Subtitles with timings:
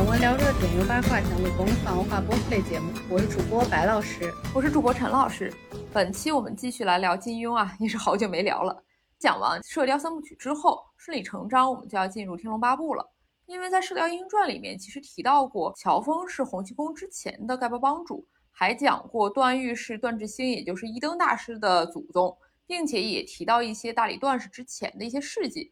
[0.00, 2.90] 人文聊热点，用八卦讲理工放话播类节目。
[3.10, 5.52] 我是主播白老师，我是主播陈老师。
[5.92, 8.82] 本期我们继续来聊金庸啊， 也是好久没聊了。
[9.18, 13.12] 讲完《射雕三部曲》之后，顺理成章我们就要进入《天龙八部》了。
[13.44, 22.34] 因为在《射雕英雄传》里面，其实提到过乔峰是洪七公之前的丐帮帮主，还讲过段誉是段智兴，也就是一灯大师的祖宗，
[22.66, 25.70] 并且也提到一些大理段氏之前的一些事迹。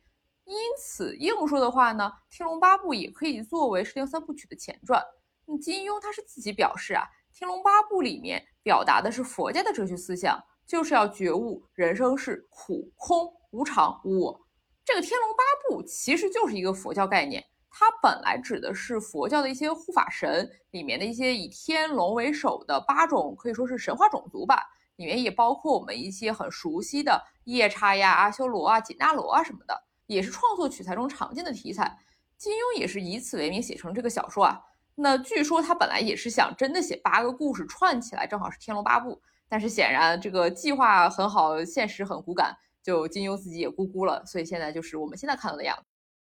[0.48, 4.98] 因此，硬说的话呢，《天龙八部》也可以作为《射雕三部曲》的前传。
[5.44, 7.04] 那金庸他是自己表示啊，
[7.38, 14.40] 《天龙八部》里面表达的是佛家的哲学思想，就是要觉悟人生是苦、空、无常、无我。
[14.86, 17.44] 这个《天龙八部》其实就是一个佛教概念。
[17.70, 24.62] 它本来指的是佛教的一些护法神里面的一些以天龙为首的八种，可以说是神话种族吧。
[24.96, 31.96] 里面也包括我们一些很熟悉的夜叉呀、阿修罗啊、紧那罗啊什么的，也是创作取材中常见的题材。
[32.36, 34.60] 金庸也是以此为名写成这个小说啊。
[34.96, 39.12] 那据说他本来也是想真的写八个故事串起来，正好是《天龙八部》，
[39.48, 45.84] 但是显然这个计划很好，现实很骨感，就金庸自己也咕咕了，所以现在就是我们现在看到的样子。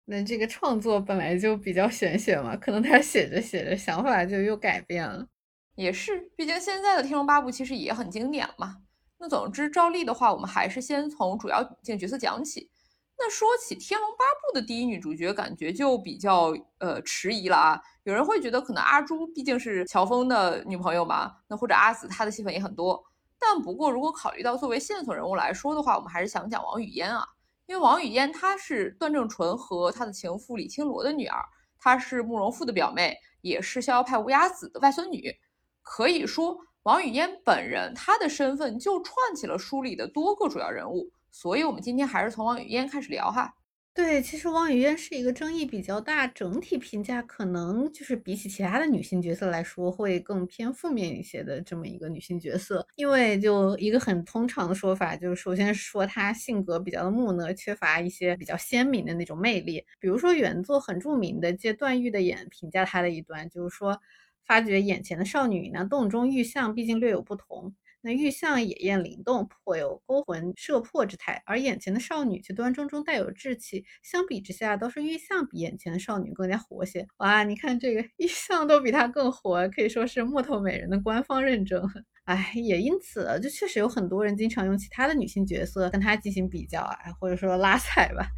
[0.04, 5.26] 那这个创作本来就比较玄学嘛，可能他写着写着想法就又改变了。
[5.74, 8.78] 也是，毕竟现在的《天龙八部》其实也很经典嘛。
[9.18, 12.70] 那总之，照例的话，我们还是先从主要女性角色讲起。
[13.20, 17.80] 那说起《天龙八部》的第一女主角，感觉就比较呃迟疑了啊。
[18.04, 23.04] 有人会觉得可能阿朱毕竟是乔峰的女朋友嘛，那或者阿紫她的戏份也很多。
[23.40, 27.26] 但不过，如果考虑到作为线索人物来说的话，我们还是想讲王语嫣啊。
[27.66, 31.44] 因为王语嫣她是段正淳和他的情妇李青罗的女儿，
[31.78, 35.34] 她是慕容复的表妹，也是逍遥派乌鸦子的外孙女。
[35.82, 41.10] 可以说，王语嫣本人她的身份就串起了书里的多个主要人物。
[41.30, 43.54] 所以，我们今天还是从王语嫣开始聊哈。
[43.94, 52.86] 对，其实王语嫣是一个争议比较大，整体评价可能就是比起其他的女性角色来说，会更偏负面一些的这么一个女性角色。
[52.94, 59.84] 因为就一个很通常的说法，就是首先说她性格比较的木讷，缺乏一些比较鲜明的那种魅力。
[59.98, 64.00] 比如说原作很著名的借段誉的眼评价她的一段，就是说
[64.46, 67.74] 发觉眼前的少女呢洞中玉像毕竟略有不同。
[68.00, 73.84] 那玉像野艳灵动，颇有勾魂摄魄之态，而眼前的少女却端庄中带有稚气。
[74.02, 77.06] 相比之下，都是玉像比眼前的少女更加活些。
[77.18, 81.82] 哇，你看这个 玉像都比她更活，可以说是木头美人的官方认证。
[82.28, 88.28] 哎，也因此，就确实有很多人经常用其他的女性角色跟她进行比较啊，或者说拉踩吧。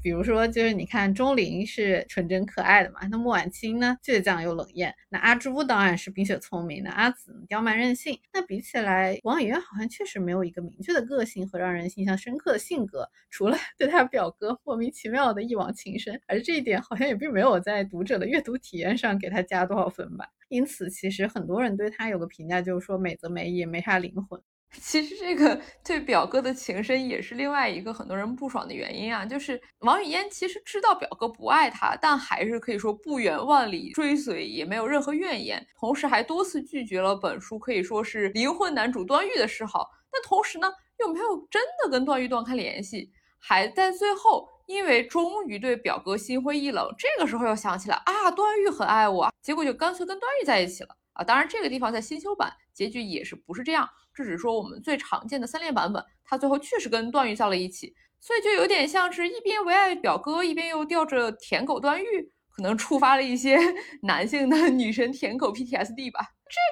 [0.00, 8.16] 比如说，就是你看钟灵是纯真可爱的嘛，那穆婉清呢倔强又冷艳，那阿朱当然是冰雪聪明的，阿紫刁蛮任性。
[8.32, 20.24] 那比起来，王语嫣好像确实没有一个明确的个性和让人印象深刻的性格，除了对她表哥莫名其妙的一往情深，而这一点好像也并没有在读者的阅读体验上给她加多少分吧。
[20.50, 24.38] 因此，其实很多人对他有个评价，就是说美则美也，没啥灵魂。
[24.80, 40.68] 其实这个对表哥的情深也是另外一个很多人不爽的原因啊，就是王语嫣其实知道表哥不爱她，但还是可以说不远万里追随，也没有任何怨言，同时还多次拒绝了本书可以说是灵魂男主段誉的示好，但同时呢
[41.00, 50.96] 又没有真的跟段誉断开联系，还在最后因为终于对表哥心灰意冷，这个时候又想起来啊段誉很爱我，结果就干脆跟段誉在一起了。
[51.14, 63.58] 啊，当然，这个地方在新修版结局也是不是这样，这只是说我们最常见的三连版本，他最后确实跟段誉在了一起，所以就有点像是一边唯爱表哥，一边又吊着舔狗段誉，可能触发了一些
[64.02, 66.20] 男性的女神舔狗 PTSD 吧。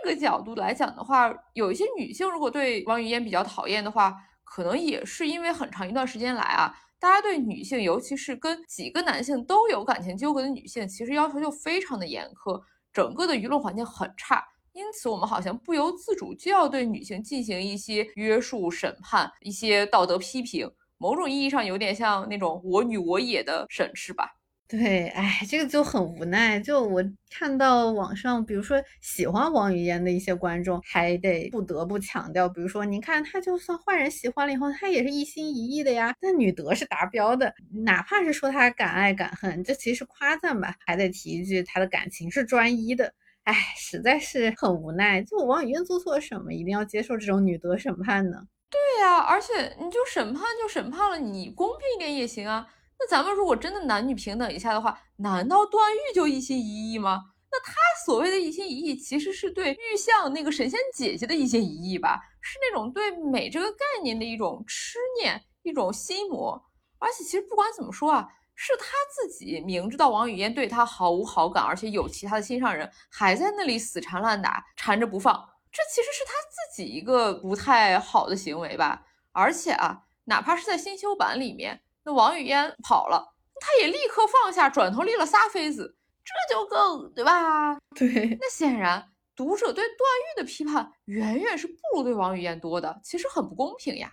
[0.05, 12.61] 这个角度来讲的话，有一些女性如果对王语嫣比较讨厌的话，可能也是因为很长一段时间来啊，大家对女性，尤其是跟几个男性都有感情纠葛的女性，其实要求就非常的严苛。
[12.93, 14.43] 整个的舆论环境很差，
[14.73, 24.38] 因此我们好像不由自主就要对女性进行一些约束、审判、一些道德批评，某种意义上有点像那种我女我也的审视吧。
[24.71, 26.61] 对，哎，这个就很无奈。
[26.61, 36.15] 就我看到网上，比如说喜欢王语嫣的一些观众，还得不得不强调，比如说，你看她就算坏人喜欢了以后，她也是一心一意的呀。
[36.21, 43.15] 那女德是达标的，哪怕是说她敢爱敢恨，这其实夸赞吧，还得提一句她的感情是专一的。
[43.45, 45.23] 哎，实在是很无奈。
[45.23, 48.43] 就王语嫣做错了什么，一定要接受这种女德审判呢？
[48.69, 52.67] 对呀，而且你就审判就审判了，你公平一点也行啊。
[53.01, 57.33] 那咱们如果真的男女平等一下的话，难道段誉就一心一意吗？
[57.51, 57.73] 那他
[58.05, 62.21] 所谓的一心一意，其实是对玉像那个神仙姐姐的一心一意吧？
[62.41, 66.63] 是那种对美这个概念的一种痴念，一种心魔。
[66.99, 75.49] 而且其实不管怎么说啊，是他自己明知道王语嫣对他毫无好感，而且有其他的心上人，还在那里死缠烂打，缠着不放。
[75.71, 79.07] 这其实是他自己一个不太好的行为吧。
[79.33, 83.23] 而且啊，哪怕是在新修版里面，那王语嫣跑了，
[83.61, 85.95] 他也立刻放下，转头立了仨妃子，
[86.25, 87.79] 这就更对吧？
[87.95, 94.11] 对，那显然读者对段誉的批判远远是不如对王语嫣多的，其实很不公平呀。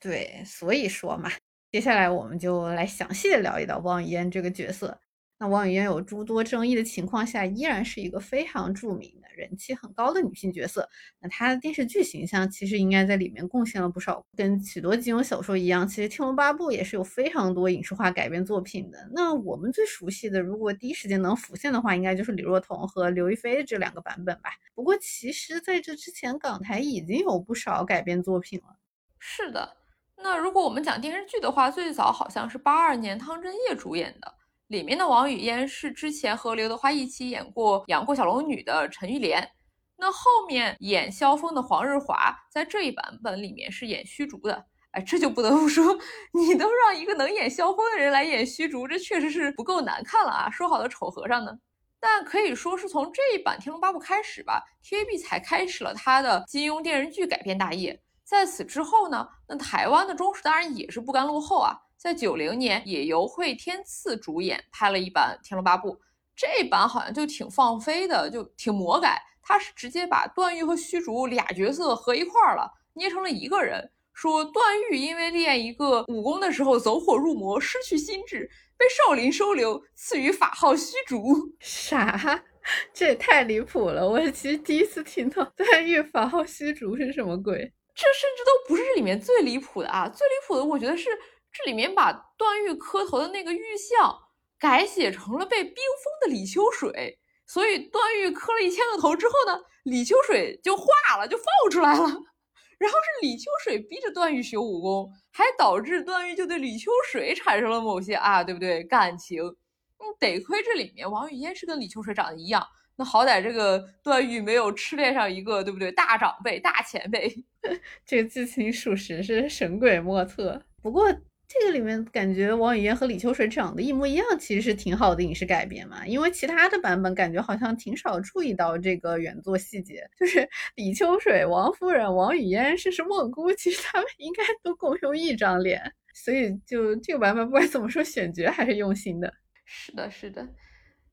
[0.00, 1.30] 对，所以说嘛。
[1.70, 4.98] 接下来我们就来详细的聊一聊王语嫣这个角色。
[5.40, 10.88] 那王语嫣有诸多争议的情况下，依然是一个非常著名的人气很高的女性角色。
[11.20, 14.26] 那她的电视剧形象其实应该在里面贡献了不少。
[14.36, 19.08] 跟许多金庸小说一样，其实《天龙八部》也是有非常多影视化改编作品的。
[19.12, 24.50] 那我们最熟悉的，如果第一时间能浮现的话，应该就是李若彤和刘亦菲这两个版本吧。
[24.74, 28.76] 不过其实在这之前，港台已经有不少改编作品了。
[29.20, 29.76] 是的。
[30.20, 34.34] 那如果我们讲电视剧的话，最早好像是八二年汤镇业主演的，
[34.68, 39.50] 里面的王语嫣是之前和刘德华一起演过《养过小龙女》的陈玉莲。
[39.96, 44.66] 那后面演萧峰的黄日华，在这一版本里面是演虚竹的。
[44.90, 45.98] 哎，这就不得不说，
[46.34, 50.50] 你都让一个能演萧峰的人来演虚竹，这确实是不够难看了啊！
[50.50, 51.58] 说好的丑和尚呢？
[51.98, 58.02] 但可以说是从这一版《天龙八部》开始吧，TVB 才开始了他的金庸电视剧改编大业。
[58.22, 65.94] 在此之后呢，那台湾的中视当然也是不甘落后啊，在九零年也由惠天赐主演拍了一版《天龙八部》，
[66.36, 69.20] 这版好像就挺放飞的，就挺魔改。
[69.42, 73.90] 他是直接把段誉和虚竹俩角色合一块儿了，捏成了一个人。
[74.12, 81.34] 说段誉因为练一个武功的时候走火入魔，失去心智，被少林收留，赐予法号虚竹。
[81.58, 82.44] 啥？
[82.94, 84.08] 这也太离谱了！
[84.08, 87.72] 我其实第一次听到段誉法号虚竹是什么鬼。
[87.94, 90.08] 这甚至都不是里面最离谱的啊！
[90.08, 91.08] 最离谱的，我觉得是
[91.52, 94.16] 这里面把段誉磕头的那个玉像
[94.58, 100.84] 改写成了被冰封的李秋水，所以段誉磕了一千个头之后呢，李秋水就化
[101.18, 102.06] 了，就放出来了。
[102.78, 108.84] 然后是李秋水逼着段誉学武功，还导致段誉就对李秋水产生了某些啊，对不对？
[108.84, 109.42] 感情。
[109.42, 112.64] 嗯，得亏这里面王语嫣是跟李秋水长得一样。
[112.94, 115.90] 那好歹这个段誉没有痴恋上一个，对不对？
[115.90, 117.32] 大长辈、大前辈，
[118.06, 120.62] 这个剧情属实是神鬼莫测。
[120.80, 121.12] 不过
[121.48, 126.06] 这个里面感觉王语嫣和李秋水长得一模一样，其实是挺好的影视改编嘛。
[126.06, 130.46] 因为其他的版本感觉好像挺少注意到这个原作细节，就是
[130.76, 139.32] 李秋水、王夫人、王语嫣甚至孟姑，其实他们应该都共用一张脸，所以就这个版本不管怎么说，选角还是用心的。
[139.64, 140.46] 是的，是的。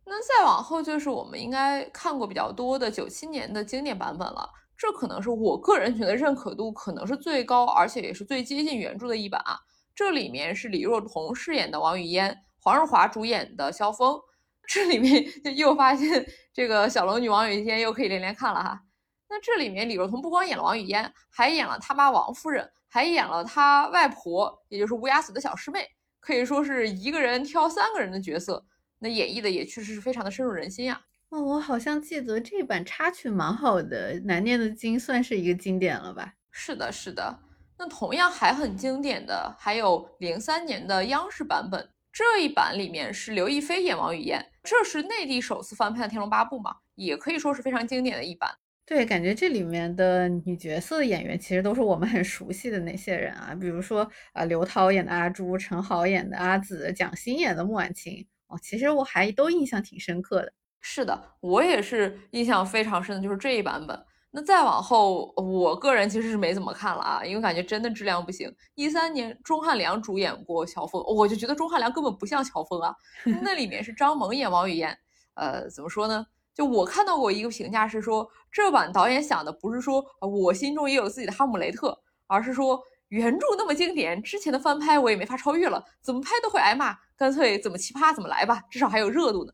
[0.06, 9.58] 那再往后就是我们应该看过比较多的九七年的经典版本了，这可能是我个人觉得认可度可能是最高，而且也是最接近原著的一版啊。
[9.96, 14.20] 这里面是李若彤饰演的王语嫣，黄日华主演的萧峰。
[14.68, 18.82] 这里面就又发现这个小龙女王语嫣又可以连连看了哈。
[19.30, 25.88] 那这里面李若彤不光演了王语嫣，还演了她妈王夫人，还演了她外婆，也就是乌鸦嘴的小师妹，
[26.20, 28.66] 可以说是一个人挑三个人的角色。
[29.00, 31.00] 那演绎的也确实是非常的深入人心呀。
[31.30, 36.34] 哦，我好像记得这版插曲蛮好的，《难念的经》算是一个经典了吧？
[36.52, 37.40] 是的，是的。
[37.78, 48.50] 那同样还很经典的，还有零三年的央视版本，这一版里面是刘亦菲演王语嫣，这是内地首次翻拍的《天龙八部》嘛，也可以说是非常经典的一版。
[48.86, 58.26] 对，感觉这里面的女角色的演员其实都是我们很熟悉的那些人啊，比如说啊，刘涛演的阿朱，陈好演的阿紫，蒋欣演的穆婉清。
[58.48, 60.54] 哦，其实我还都印象挺深刻的。
[60.82, 64.06] 是的，我也是印象非常深的，就是这一版本。
[64.36, 68.54] 那再往后，我个人其实是没怎么看了啊，因为感觉真的质量不行。
[68.74, 72.94] 一三年钟汉良主演过乔峰，我就觉得钟汉良根本不像乔峰啊。
[73.42, 74.94] 那里面是张萌演王语嫣，
[75.36, 76.26] 呃，怎么说呢？
[76.54, 82.82] 就我看到过一个评价是说，这版导演想的不是说我心中也有自己的哈姆雷特，而是说。
[83.10, 89.54] 原著那么经典，之前的翻拍我也没法超越了，怎么拍都会挨骂，干脆怎么奇葩怎么来吧，至少还有热度呢。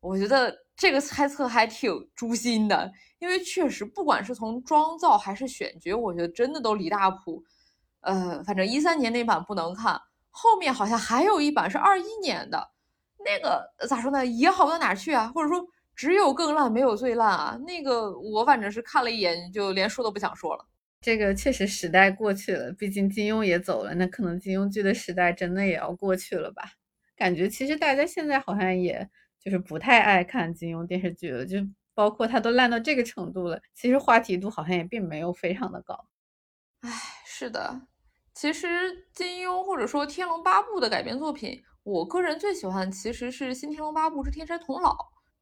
[0.00, 7.44] 我觉得这个猜测还挺诛心的，因为确实不管是从妆造还是选角，我觉得真的都离大谱。
[8.00, 10.00] 呃，反正一三年那版不能看，
[10.30, 12.70] 后面好像还有一版是二一年的，
[13.24, 17.60] 那个咋说呢，也好不到哪去啊，或者说只有更烂没有最烂啊。
[17.66, 20.66] 那个我反正是看了一眼，就连说都不想说了。
[21.02, 26.62] 这个确实时代过去了，毕竟金庸也走了，那可能金庸剧的时代真的也要过去了吧？
[27.16, 29.06] 感觉其实大家现在好像也
[29.38, 31.58] 就是不太爱看金庸电视剧了，就
[31.94, 36.06] 包括他都烂到这个程度了，其实话题度好像也并没有非常的高。
[36.80, 36.90] 唉，
[37.26, 37.82] 是的，
[38.34, 44.90] 其实金庸或者说《天龙八部》的改编作品，我个人最喜欢其实是《新天龙八部之天山童姥》，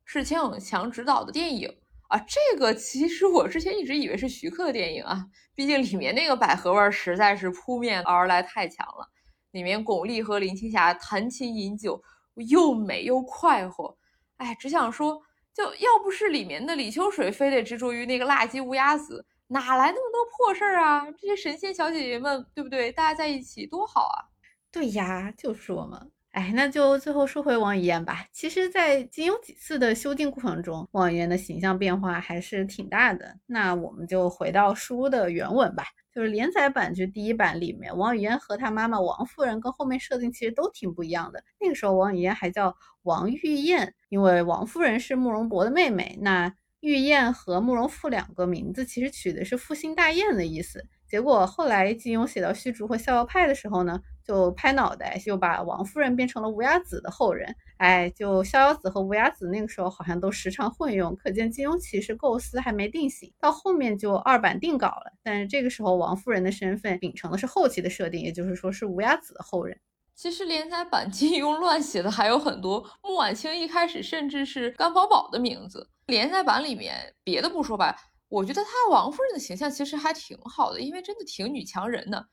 [0.05, 1.69] 是钱永强执导的电影
[2.09, 2.19] 啊。
[2.19, 5.25] 这个其实我之前一直以为是徐克的电影啊，
[5.55, 9.09] 毕竟里面那个百合味实在是扑面而来太强了。
[9.53, 12.03] 里面巩俐和林青霞弹琴饮酒，
[12.49, 13.97] 又美又快活。
[14.37, 15.21] 哎，只想说，
[15.59, 21.05] 就要不是里面的李秋水非得执着于那个辣鸡乌鸦子，哪来那么多破事儿啊？
[21.19, 22.93] 这些神仙小姐姐们，对不对？
[22.93, 24.31] 大家在一起多好啊！
[24.71, 26.07] 对呀，就说嘛。
[26.39, 28.25] 哎，那就最后说回王语嫣吧。
[28.31, 33.35] 其实，在金庸几次的修订过程中，王语嫣的形象变化还是挺大的。
[33.45, 35.83] 那我们就回到书的原文吧。
[36.15, 41.43] 就是连载版，就第一版里面，王语嫣和她妈妈王夫人跟后面设定其实都挺不一样的。
[41.61, 46.17] 那个时候，王语嫣还叫王玉燕，因为王夫人是慕容博的妹妹。
[46.23, 50.87] 那玉燕和慕容复两个名字其实取的是复兴大宴的意思。
[51.09, 57.57] 结果后来金庸写到虚竹和逍遥派的时候呢，就拍脑袋，就把王夫人变成了无崖子的后人。
[57.79, 63.33] 哎，就逍遥子和无崖子那个时候好像都时常混用，可见金庸其实构思还没定型。
[63.41, 69.81] 到后面就二版定稿了，但是这个时候王夫人的身份秉承的是后期的设定，也就是说是无崖子的后人。
[70.15, 75.89] 其实连载版金庸乱写的还有很多，穆婉清一开始甚至是甘宝宝的名字。
[76.09, 77.97] 连载版里面别的不说吧。
[78.29, 82.27] 我觉得她王夫人的形象其实还挺好的，因为真的挺女强人的。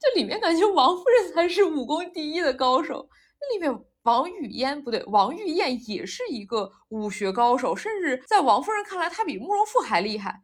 [0.00, 3.08] 就里面感觉王夫人才是武功第一的高手，
[3.40, 10.42] 那里面王语嫣不对，王玉燕也是一个武学高手，甚至在王夫人看来，她比慕容复还厉害。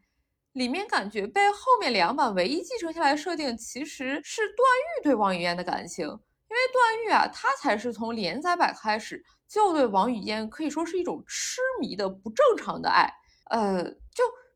[0.54, 4.66] 里面感觉被后面两版唯一继承下来设定，其实是段
[4.98, 13.08] 誉对王语嫣的感情，因为段誉啊，他才是从连载版开始就对王语嫣可以说是一种痴迷的不正常的爱，
[13.50, 13.84] 呃，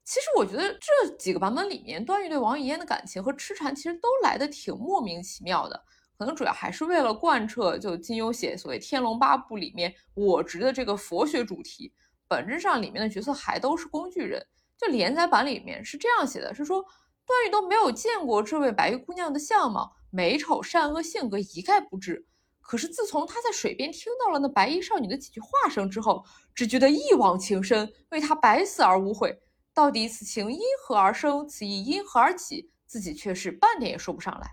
[0.04, 5.82] 其实我觉得这几个版本里面，段誉对王语嫣的感情和痴缠其实都来的挺莫名其妙的，
[6.18, 11.92] 可能主要还是为了贯彻就金庸写所谓《天龙八部》里面我执的这个佛学主题。
[12.28, 14.46] 本质上里面的角色还都是工具人。
[14.76, 16.82] 就连载版里面是这样写的，是说
[17.24, 22.26] 段誉都没有见过这位白玉姑娘的相貌，美丑善恶性格一概不知。
[22.60, 29.38] 可是自从他在水边听到了那白衣少女的几句话声之后，只觉得一往情深，为她百死而无悔。
[29.74, 34.48] 到底此情因何而生，此意因何而起，自己却是半点也说不上来。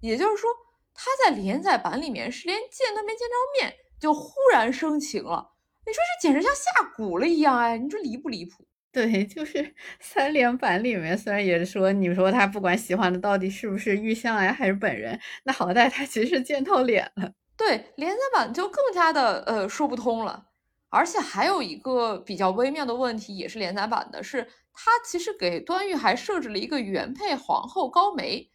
[0.00, 0.50] 也就是说，
[0.94, 5.52] 他在连载版里面是连见都没见着面，就忽然生情了。
[5.84, 7.76] 你说这简直像下蛊了一样哎！
[7.76, 8.64] 你说离不离谱？
[8.90, 17.32] 对， 就是三连版里面，虽然也是说，你说他不管喜欢的到底是不是玉香呀，还是本人，那好歹他其实见到脸了。
[17.56, 20.46] 对，连载版就更加的呃说不通了。
[20.88, 28.50] 而且还有一个比较微妙的问题，也是连载版的，是他其实给段誉还设置了一个原配皇后高梅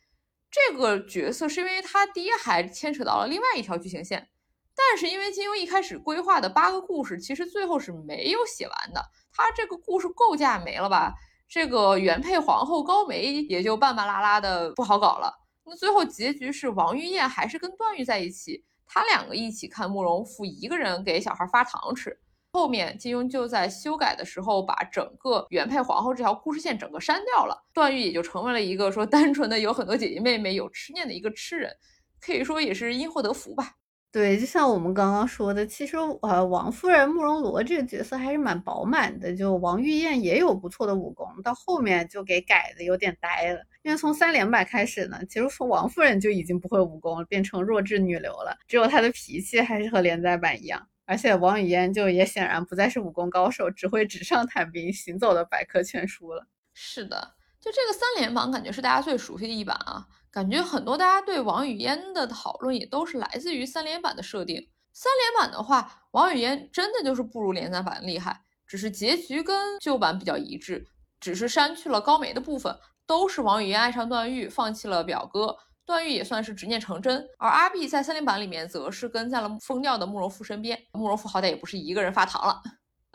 [0.49, 4.29] 这个角色，是因为他爹还牵扯到了另外一条剧情线，
[4.75, 11.13] 但是因为金庸一开始规划的八个故事，其实最后是没有写完的，他这个故事构架没了吧，
[11.47, 15.31] 这个原配皇后高梅也就半半拉拉的不好搞了。
[15.65, 22.17] 那最后结局是王玉燕还是跟段誉在一起，他两个一起看慕容复，一个人给小孩发糖吃。
[22.57, 31.71] 后面金庸就在修改的时候，把整个原配皇后这条故事线整个删掉了，段誉也就成为了一个说单纯的有很多姐姐妹妹有痴念的一个痴人，
[32.19, 33.73] 可以说也是因祸得福吧。
[34.11, 50.87] 对，就像我们刚刚说的，其实呃，王夫人慕容罗这个角色还是蛮饱满的，就王玉燕也有不错的武功，到后面就给改的有点呆了，因为从三连版开始呢，其实说王夫人就已经不会武功了，变成弱智女流了，只有她的脾气还是和连载版一样。
[51.07, 56.45] 而且王语嫣就也显然不再是武功高手，只会纸上谈兵、行走的百科全书了。
[56.73, 60.05] 是的，就这个三连榜，感觉是大家最熟悉的一版啊。
[60.29, 64.69] 感觉很多大家对王语嫣的讨论也都是来自于三连版的设定。
[64.91, 70.85] 三连版的话，王语嫣真的就是不如连载版厉害，只是结局跟旧版比较一致，
[71.21, 75.57] 只是删去了高梅的部分，都是王语嫣爱上段誉，放弃了表哥。
[75.87, 80.77] 段誉也算是执念成真，而阿碧在三连版里面则是跟在了疯掉的慕容复身边。
[80.91, 82.61] 慕容复好歹也不是一个人发糖了。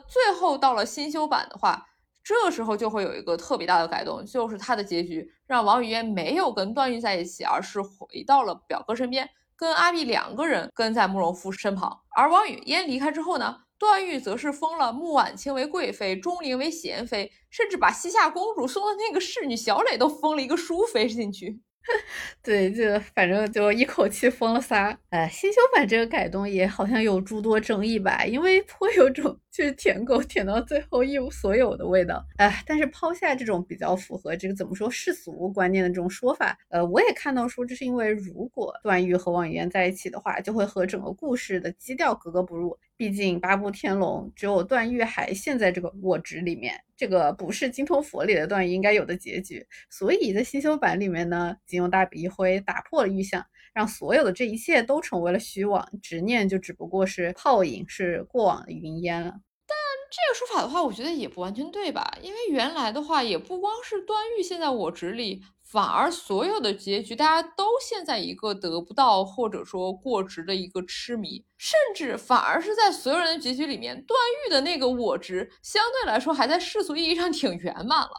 [0.09, 1.87] 最后到了新修版的话，
[2.25, 12.01] 这时候就会有一个特别大的改动，就是他的结局让王语嫣没有跟段誉在一起，而是回到了表哥身边，跟阿碧两个人跟在慕容复身旁。
[12.17, 21.61] 而王语嫣离开之后呢，段誉则是封了穆婉清为贵妃，钟灵为贤妃，甚至把西夏公主送的那个侍女小磊都封了一个淑妃进去。
[22.43, 22.85] 对，就
[23.15, 24.97] 反正就一口气封了仨。
[25.11, 32.25] 哎，新修版这个改动也好像有诸多争议吧，因为颇有种就是舔狗 舔到最后一无所有的味道。
[32.39, 42.77] 哎，但是抛下这种比较符合这个怎么说世俗观念的这种说法，呃，我也看到说这是因为如果段誉和王语嫣在一起的话，就会和整个故事的基调格格不入。
[42.97, 49.67] 毕竟八部天龙只有段誉还陷在这个我执里面，这个不是精通佛里的段誉应该有的结局。
[49.91, 59.35] 所以在新修版里面呢，金庸大笔一挥，打破了预想，让所有的这一切都成为了虚妄，执念就只不过是泡影，是过往的云烟了。
[59.67, 59.77] 但
[60.11, 62.19] 这个说法的话，我觉得也不完全对吧？
[62.21, 65.43] 因为原来的话，也不光是段誉陷在我执里。
[65.65, 78.13] 反而所有的结局，大家都陷在一个得不到或者说过执的一个痴迷，甚至反而是在所有人的结局里面，段誉的那个我值相对来说还在世俗意义上挺圆满了。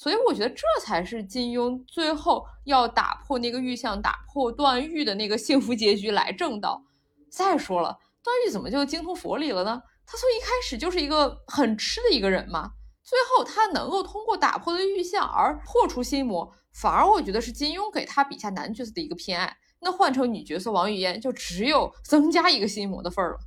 [0.00, 6.82] 所以我觉得这才是金庸最后要打破那个预象，打破段誉的那个幸福结局来正道。
[7.30, 9.82] 再说了，段誉怎么就精通佛理了呢？
[10.06, 12.70] 他从一开始就是一个很痴的一个人嘛。
[13.02, 16.50] 最后他能够通过打破的预象而破除心魔。
[16.72, 23.38] 反而我觉得是金庸给他笔下男角色的一个偏爱，那换成女角色王语嫣就只有增加一个心魔的份儿了。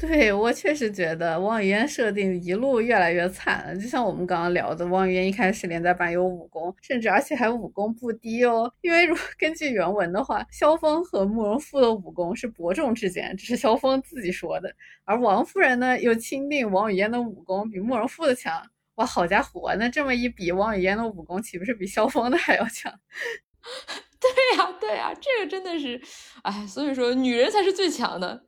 [0.00, 8.72] 对我确实觉得王语嫣设定一路越来越惨了，就像我们刚刚聊的，王语嫣一开始连载版有武功，甚至而且还武功不低哦。
[8.80, 18.54] 因为如 根据原文的话，萧峰和慕容复的武功是伯仲之间，这是萧峰自己说的，而王夫人呢又钦定王语嫣的武功比慕容复的强。
[18.94, 22.90] 哇，好家伙，那这么一比，王语嫣的武功岂不是比萧峰的还要强？
[24.18, 26.00] 对呀，对呀，这个真的是，
[26.42, 28.46] 哎，所以说女人才是最强的。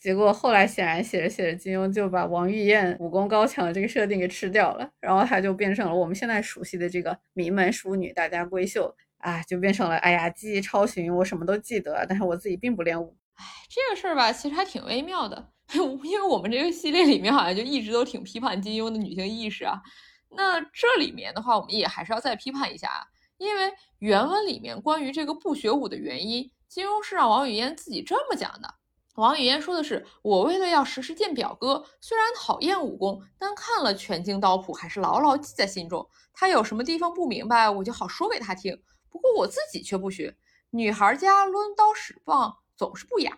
[0.00, 13.16] 结果后来显然写着写着，金庸就把王玉燕武功高强的这个设定给吃掉了，然后她就变成了我们现在熟悉的这个名门淑女大家闺秀啊，就变成了哎呀，记忆超群，我什么都记得，但是我自己并不练武。
[13.34, 15.50] 哎，这个事儿吧，其实还挺微妙的。
[15.74, 19.82] 因为我们这个系列里面好像就一直都挺批判金庸的女性意识啊，
[20.30, 23.02] 那这里面的话，我们也还是要再批判一下啊。
[23.36, 28.74] 因为原文里面关于这个不学武的原因，金庸是让王语嫣自己这么讲的。
[29.18, 36.08] 王语嫣说的是：“我为了要时时见表哥，虽然讨厌武功，但看了全经刀谱还是牢牢记在心中。
[36.32, 38.80] 他有什么地方不明白，我就好说给他听。
[39.10, 40.36] 不过我自己却不学，
[40.70, 43.36] 女孩家抡刀使棒总是不雅。”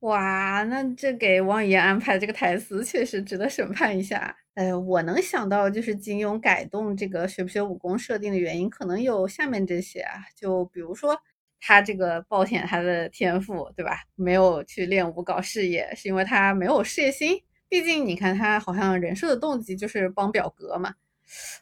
[0.00, 4.36] 哇，那这给王语嫣安排的这个台词确实值得审判一下。
[4.52, 11.18] 哎，我能想到就是金庸改动这个学不学武功设定的原因，可能有下面这些啊，就比如说
[11.60, 13.98] 他这个暴殄他的天赋，对吧？
[14.14, 17.42] 没有去练武搞事业，是因为他没有事业心。
[17.68, 20.94] 毕竟你看他好像人设的动机就是帮表哥嘛。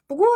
[0.06, 0.26] 不过。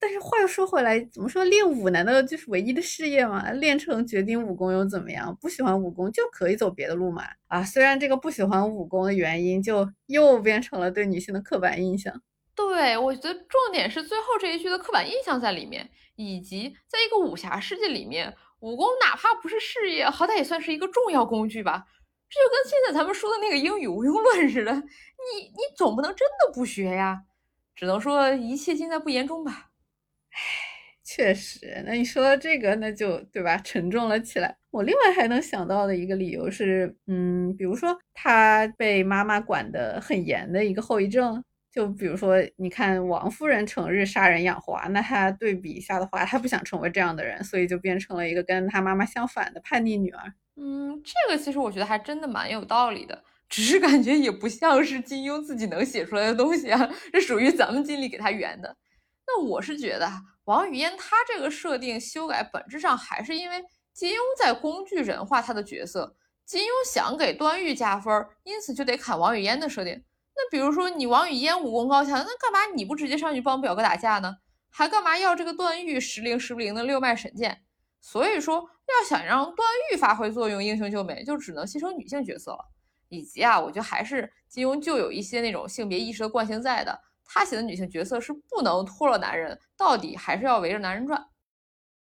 [0.00, 3.50] 但是话又说回来，怎么说练武难道就是唯一的事业吗？
[3.50, 5.36] 练成绝顶武功又怎么样？
[5.40, 7.24] 不喜欢武功就可以走别的路嘛？
[7.48, 12.22] 啊，虽然这个不喜欢武功的原因，就又变成了对女性的刻板印象。
[12.54, 21.86] 对，我觉得重点是最后这一句的刻板印象在里面，以及在一个武侠世界里面，武功哪怕不是事业，好歹也算是一个重要工具吧。
[22.30, 27.22] 这就跟现在咱们说的那个英语无用论似的，你你总不能真的不学呀？
[27.74, 29.70] 只能说一切尽在不言中吧。
[30.32, 30.38] 唉，
[31.04, 34.56] 确实，那你说到这个，那就对吧，沉重了起来。
[34.70, 41.42] 我另外还能想到的一个理由是，嗯，比如说他被妈妈管得很严的一个后遗症，
[41.78, 50.34] 就比如说，你看王夫人成日杀人养花，那他对比一下的话，他不想成为这样的人，所以就变成了一个跟他妈妈相反的叛逆女儿。
[50.56, 58.76] 嗯，这个其实我觉得还真的蛮有道理的，只是感觉也不像是金庸自己能写出来的东西啊，这属于咱们尽力给他圆的。
[59.28, 60.10] 那我是觉得
[60.46, 63.62] 王语嫣她这个设定修改，本质上还是因为
[63.94, 66.16] 金庸在工具人化他的角色。
[66.44, 68.12] 金庸想给段誉加分，
[68.42, 70.02] 因此就得砍王语嫣的设定。
[70.38, 74.36] 那比如说你王语嫣武功高强，那干嘛你不直接上去帮表哥打架呢？
[74.70, 77.64] 还干嘛要这个段誉时灵时不灵的六脉神剑？
[78.00, 82.64] 所以说要想让段誉发挥作用，英雄救美，就只能牺牲女性角色了。
[83.08, 87.00] 以及啊，我觉得还是金庸就有一些那种性别意识的惯性在的。
[87.24, 91.26] 他写的女性角色是不能脱了男人，到底还是要围着男人转。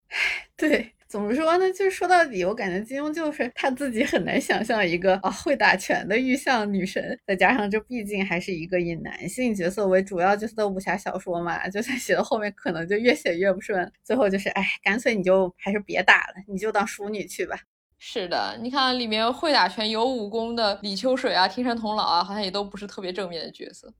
[0.57, 1.73] 对，怎么说呢？
[1.73, 17.57] 就是说到底，我感觉金庸就是他自己很难想象一个啊会打拳的玉象女神，再加上这毕竟还是一个以男性角色为主要角色的武侠小说嘛，就算写到后面可能就越写越不顺，最后就是哎，干脆你就还是别打了，你就当淑女去吧。
[18.01, 23.95] 是的，你看里面会打拳有武功的李秋水啊、天山童姥啊，好像也都不是特别正面的角色。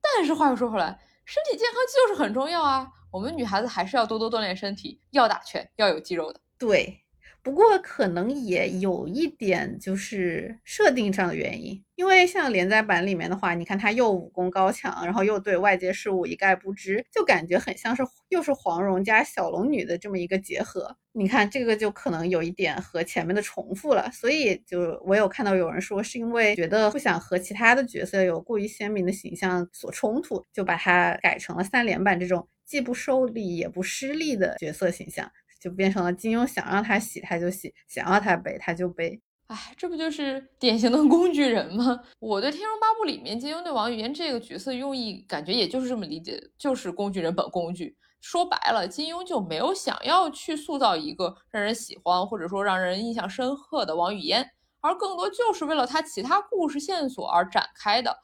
[0.00, 0.86] 但是话又说回来，
[1.26, 1.76] 身体健康
[2.08, 2.88] 就是很重要啊！
[3.12, 6.40] 我们女孩子还是要多多锻炼身体，要打拳，要有肌肉的。
[6.58, 7.00] 对，
[7.42, 20.96] 不过可能也有一点就是设定上的原因，因为像连载版里面的话，你看他又武功高强，然后又对外界事物一概不知，就感觉很像是又是黄蓉加小龙女的这么一个结合。
[21.12, 35.30] 你看这个就可能有一点和前面的重复了，所以就我有看到有人说是因为觉得不想和其他的角色有过于鲜明的形象所冲突，就把它改成了三连版这种既不收力也不失利的角色形象。
[35.66, 39.20] 就变成了金庸想让他洗他就洗，想要他背他就背。
[39.48, 42.00] 哎，这不就是典型的工具人吗？
[42.20, 47.96] 我对《天龙八部》里面金庸对王语嫣这个角色用意，感觉也就是这么理解，就是工具人本工具。
[48.20, 54.48] 说白了，金庸就没有想要去塑造一个让人喜欢或者说让人印象深刻的王语嫣，
[54.80, 58.16] 而更多就是为了他其他故事线索而展开的。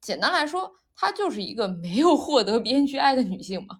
[0.00, 3.78] 简单来说，她就是一个没有获得编剧爱的女性嘛。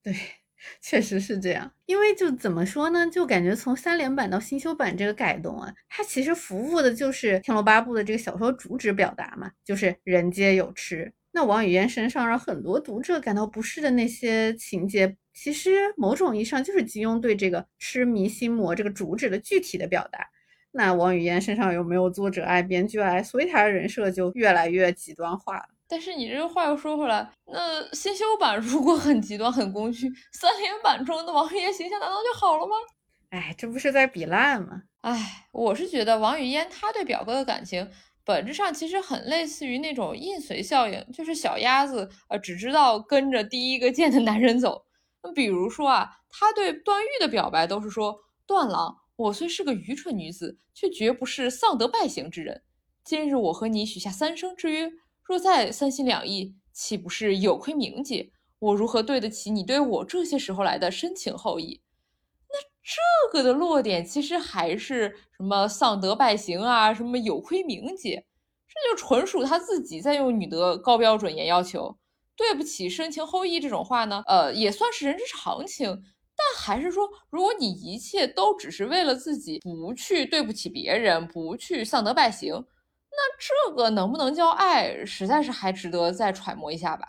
[0.00, 0.12] 对。
[0.80, 11.12] 确实是这样，因为就怎么说呢，就感觉从三连版到新修版这个改动啊，它其实服务的就是《天龙八部》的这个小说主旨表达嘛，就是人皆有痴。
[11.32, 20.26] 那王语嫣身上让很多读者感到不适的那些情节，其实某种意义上就是金庸对这个痴迷心魔这个主旨的具体的表达。
[20.72, 25.64] 那王语嫣身上有没有作者爱、编剧爱，所以她的人设就越来越极端化了。
[25.92, 32.74] 但是你这个话又说回来，那新修版如果很极端、很工具，三连版中的王语嫣形象难道就好了吗？
[33.28, 34.84] 哎，这不是在比烂吗？
[35.02, 37.86] 哎，我是觉得王语嫣她对表哥的感情，
[38.24, 44.86] 本质上其实很类似于那种印随效应，就是小鸭子呃只知道跟着第一个见的男人走。
[45.22, 52.62] 那比如说啊，他对段誉的表白都是说：“段郎，我虽是个愚蠢女子，却绝不是丧德败行之人。
[53.04, 54.90] 今日我和你许下三生之约。”
[55.22, 58.30] 若再三心两意，岂不是有亏名节？
[58.58, 61.80] 我如何对得起你对我这些时候来的深情厚谊？
[62.48, 68.24] 那这个的落点其实还是什么丧德败行啊，什么有亏名节，
[68.68, 71.96] 这就纯属他自己在用女德高标准严要求。
[72.34, 76.02] 对不起深情厚谊这种话呢，呃，也算是人之常情。
[76.34, 82.64] 但还是说，如果你一切都只是为了自己，不去对不起别人，不去丧德败行。
[83.14, 87.06] 那这个能不能叫爱，实在是还值得再揣摩一下吧。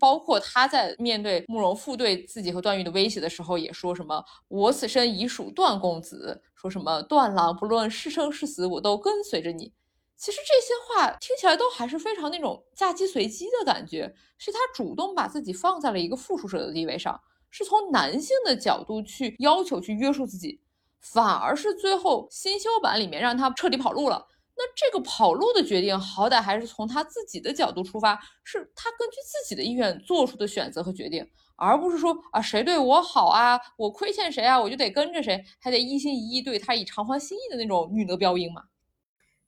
[0.00, 9.72] 包括他在面对慕容复对自己和段誉的威胁的时候，也说什么“我此生已属段公子”，说什么“段郎不论是生是死，我都跟随着你”。
[10.18, 17.20] 其实这些话听起来都还是非常那种嫁鸡随鸡的感觉，是他主动把自己放在了一个附属者的地位上，
[17.50, 20.60] 是从男性的角度去要求去约束自己，
[21.00, 24.26] 反而是最后新修版里面让他彻底跑路了。
[24.56, 28.14] 那这个跑路的决定，好歹还是从他自己的角度出发，
[28.44, 38.62] 是他根据自己的意愿做出的选择和决定，而不是说啊谁对我好啊，我亏欠谁啊，我就得跟着谁，还得一心一意对他以偿还心意的那种女德标兵嘛。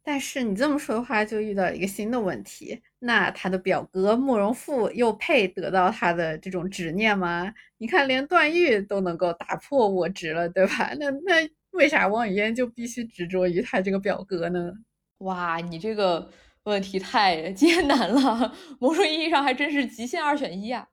[0.02, 7.52] 但是你这么说的话，就遇到一个新的问题，那他的表哥慕容复又配得到他的这种执念吗？
[7.78, 10.92] 你看，连段誉都能够打破我执了，对吧？
[10.98, 14.72] 那那为啥王语嫣就必须执着于他这个表哥呢？
[15.18, 16.30] 哇，你这个
[16.64, 20.88] 问题太 艰难了，某种意义上还真是极限二选一啊！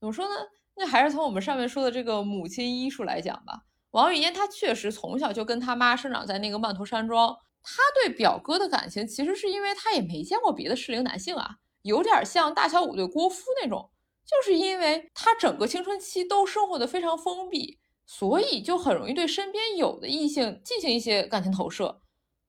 [0.00, 0.34] 怎么说呢？
[0.76, 3.62] 那还是从我们上面说的这个母亲医术来讲吧。
[3.92, 13.90] 王语嫣她确实从小就跟她妈生长在那个曼陀山庄，她对表哥的感情其实是因为她也没见过别的适龄男性啊，有点像大小五对郭芙那种，
[14.26, 22.00] 就是因为她整个青春期都生活的非常封闭，所以就很容易对身边有的异性进行一些感情投射。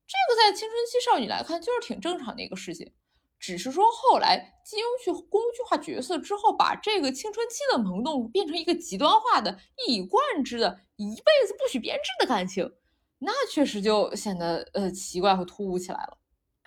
[0.06, 2.90] 这个在青春期少女来看就是挺正常的一个事情，
[3.38, 12.70] 只是说后来金庸去工具化角色之后，把这个青春期的萌动变成一个极端化的、一以贯之的、一辈子不许变质的感情，
[13.18, 16.18] 那确实就显得呃奇怪和突兀起来了。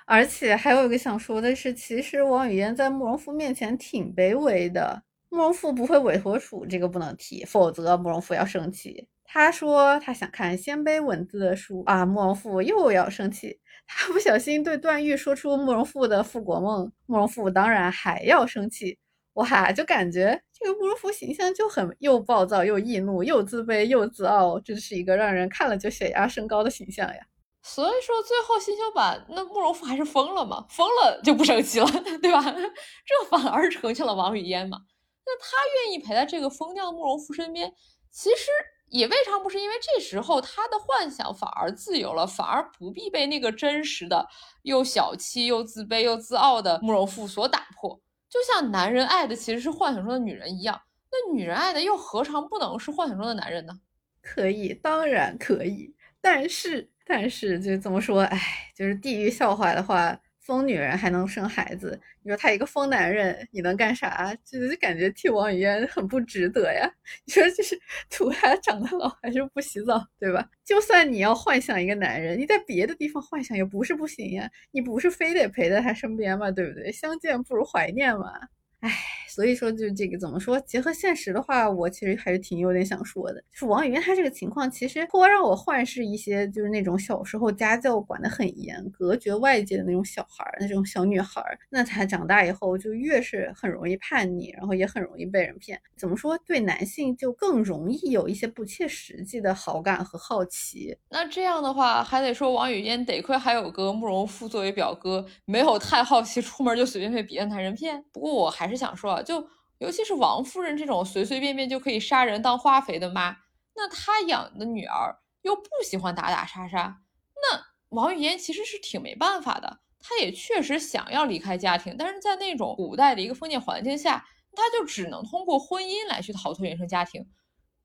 [0.06, 9.08] 而且还有一个想说的是，其实王语嫣在慕容复面前挺卑微的，慕容复不会委托处，这个不能提，否则慕容复要生气。
[9.32, 13.60] 他说他想看鲜卑文字的书啊，慕容复又要生气。
[13.86, 18.98] 他不小心对段誉说出慕容复的复国梦，慕容复当然还要生气。
[19.34, 27.20] 哇，就感觉这个慕容复形象就很又暴躁又易怒，又自卑又自傲，真是一个让人看了就血压升高的形象呀。
[27.62, 30.66] 所以说最后新修版那慕容复还是疯了嘛？
[30.72, 31.86] 疯了就不生气了，
[32.20, 32.42] 对吧？
[32.42, 34.80] 这反而成全了王语嫣嘛？
[35.24, 35.48] 那他
[35.86, 37.72] 愿意陪在这个疯掉的慕容复身边，
[38.12, 38.48] 其实。
[38.90, 44.28] 也未尝不是因为这时候他的幻想反而自由了，反而不必被那个真实的
[44.64, 48.02] 又小气又自卑又自傲的慕容复所打破。
[48.30, 53.80] 就像男人爱的其实是幻想中的女人一样，那女人爱的又何尝不能是幻想中的男人呢？
[54.22, 55.96] 可以，当然可以。
[56.22, 58.22] 但是，但是就怎么说？
[58.24, 58.40] 哎，
[58.76, 60.20] 就是地狱笑话的话。
[60.50, 62.00] 疯女人还能生孩子？
[62.24, 64.36] 你说他一个疯男人，你能干啥？
[64.44, 66.92] 就是感觉替王语嫣很不值得呀。
[67.24, 70.50] 你说就是图他长得老还是不洗澡，对吧？
[70.66, 74.50] 就算你要幻想一个男人，你在别的地方幻想也不是不行呀。
[74.72, 76.92] 你不是非得陪在他身边吗，对不对？
[76.92, 78.34] 相见不如怀念嘛。
[78.80, 78.92] 唉，
[79.30, 80.60] 所以说就这个怎么说？
[80.62, 83.40] 结合现实的话，我其实还是挺有点想说的。
[83.52, 91.58] 就是王语嫣她这个情况，其实颇让我幻视一些，就是那种小时候家教管得很严、隔绝外界的那种小孩儿，那种小女孩儿。
[91.70, 95.82] 那她长大以后就越是很容易叛逆，然后也很容易被人骗。
[95.98, 96.38] 怎么说？
[96.46, 100.96] 对男性就更容易有一些不切实际的好感和好奇。
[101.10, 108.04] 那这样的话，还得说王语嫣得亏还有个慕容复作为表哥，没有太好奇，出门就随便被别的男人骗。
[108.12, 108.50] 不过我。
[108.50, 113.38] 还是想说啊，就尤其是王夫人这种随随便便就可以杀人当花肥的妈，
[113.76, 117.02] 那她养的女儿又不喜欢打打杀杀，
[117.36, 119.80] 那王语嫣其实是挺没办法的。
[120.00, 127.28] 她也确实想要离开家庭，但是在那种古代的一个封建环境下，她就只能通过婚姻来去逃脱原生家庭。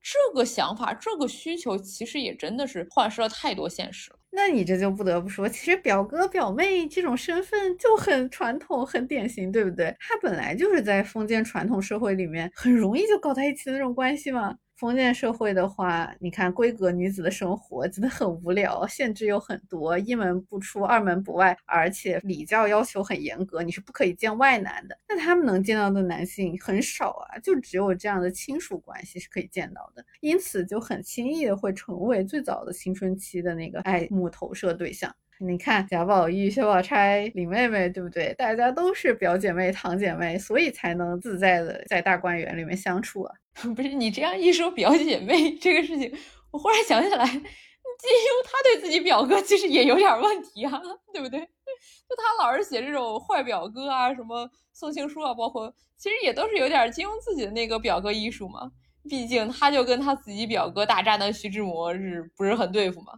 [0.01, 4.14] 这个想法，这个需求，其实也真的是幻视了太多现实。
[4.31, 9.95] 那你这就不得不说，其实表哥表妹这种身份就很传统、很典型，对不对？
[9.99, 14.55] 他本来就是在封建传统社会里面很容易就搞在一起的那种关系嘛。
[14.75, 24.97] 封建社会的话，你看闺阁女子的生活真的很无聊，限制又很多，一门不出，二门不外，而且礼教要求很严格，你是不可以见外男的。
[25.07, 35.15] 那他们能见到的男性很少啊，就只有这样的亲属关系是可以见到的，因此就很轻易的会成为最早的青春期的那个爱慕投射对象。
[35.39, 38.33] 你看贾宝玉、薛宝钗、林妹妹，对不对？
[38.35, 43.35] 大家都是表姐妹、堂姐妹，所以才能自在的在大观园里面相处啊。
[43.75, 46.11] 不是你这样一说表姐妹这个事情，
[46.51, 50.81] 我忽然想起来，金庸他对自己表哥其实也有点问题啊，
[51.13, 51.39] 对不对？
[51.39, 58.71] 就他老是写这种坏表哥啊，什么送情书啊，包括其实也都是有点金庸自己的那个表哥艺术嘛。
[59.07, 63.13] 毕竟他就跟他自己表哥大渣男徐志摩是不是很对付嘛？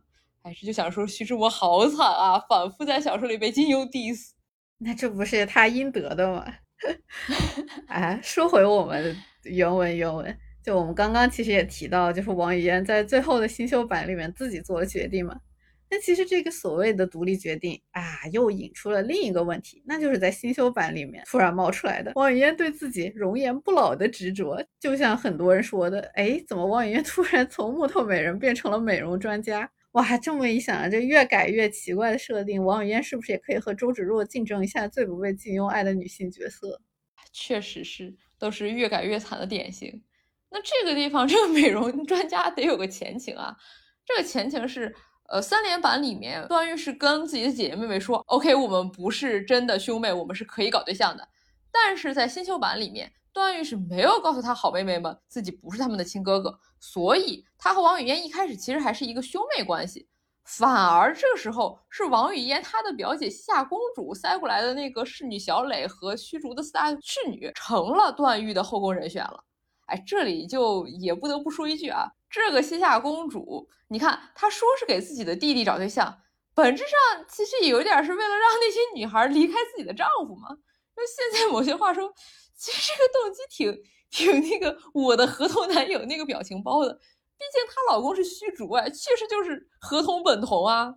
[0.47, 4.29] 还是就想说徐志摩好惨啊，反复在小说里被金庸 diss，
[4.77, 6.45] 那这不是他应得的吗？
[7.87, 9.15] 啊， 说回我们。
[9.43, 15.37] 原文原文，就我们刚刚其实也提到，就是王语嫣在最后的新修版里面自己做了决定嘛。
[15.89, 24.61] 那其实这个所谓的独立决定啊，又引出了另一个问题，那就是在新修版里面突然冒出来的王语嫣对自己容颜不老的执着。
[24.81, 29.71] 就像很多人说的，哎，怎么王语嫣突然从木头美人变成了美容专家？
[29.93, 36.81] 哇，这么一想，这越改越奇怪的设定，王语嫣是不是也可以和周芷若竞争一下最不被金庸爱的女性角色？
[37.31, 38.15] 确实是。
[38.39, 40.03] 都是越改越惨的典型。
[40.51, 43.57] 那这个地方，这个美容专家得有个前情啊。
[44.05, 44.93] 这个前情是，
[45.27, 51.27] 呃，三连版里面，段誉是跟自己的姐姐妹妹说：“OK，我们不是真的兄妹，我们是可以搞对象的。”
[51.73, 60.09] 但是在新修版里面，段誉是没有告诉他好妹妹们自己不是他们的亲哥哥，所以他和王语嫣一开始其实还是一个兄妹关系。
[60.43, 69.43] 反而这时候是王语嫣她的表姐西夏公主塞过来的那个侍女小磊和虚竹的四大侍女成了段誉的后宫人选了。
[69.87, 76.17] 哎，这里就也不得不说一句啊，这个西夏公主，你看她说是给自己的弟弟找对象，
[76.55, 80.47] 本质上其实也有点是为了让那些女孩离开自己的丈夫嘛。
[80.95, 82.11] 那现在某些话说，
[82.57, 86.93] 其实这个动机挺挺那个我的合同男友那个表情包的。
[86.93, 90.95] 毕竟她老公是虚竹哎，确实就是合同本同啊。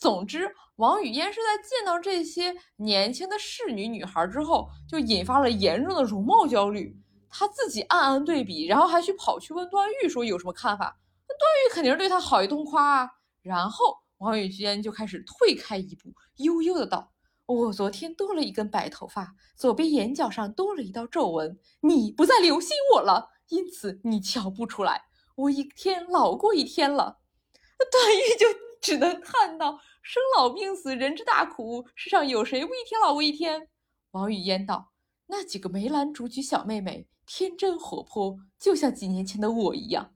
[0.00, 6.96] 总之，王语嫣是在见到这些年轻的侍女女孩之后，就引发了严重的容貌焦虑。
[7.28, 10.98] 她自己暗暗对比，然后还去跑去问段誉说有什么看法。
[11.28, 13.10] 那段誉肯定是对她好一通夸啊。
[13.42, 17.12] 然后王语嫣就开始退开一步，悠悠的道
[17.48, 21.58] ：“我昨天多了一根白头发，左边眼角上多了一道皱纹。
[21.80, 27.20] 你不再留心我了，因此你瞧不出来。”我一天老过一天了，
[27.90, 28.46] 段誉就
[28.82, 33.68] 只能叹道：“生老病死，人之大苦，世上有谁不一天老过一天？”
[34.12, 34.90] 王语嫣道
[35.28, 40.12] ：“那几个梅兰竹菊小妹妹天真活泼，就像几年前的我一样。”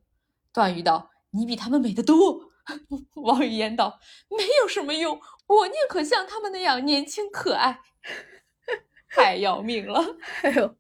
[0.53, 2.52] 段誉道：“你比她们美得多。”
[3.23, 3.99] 王语嫣道
[4.31, 7.81] ：“没有什么用，我宁可像他们那样年轻可爱。
[9.11, 10.01] ”太要命了！
[10.43, 10.77] 哎呦。